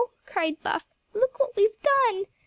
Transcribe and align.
cried 0.25 0.57
Buff. 0.63 0.87
"Look 1.13 1.37
what 1.39 1.55
we've 1.55 1.79
done." 1.83 2.25